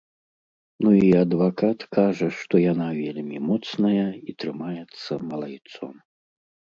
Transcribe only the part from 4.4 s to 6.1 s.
трымаецца малайцом.